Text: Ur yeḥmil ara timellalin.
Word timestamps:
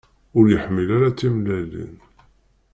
Ur 0.37 0.45
yeḥmil 0.51 0.89
ara 0.95 1.17
timellalin. 1.19 1.95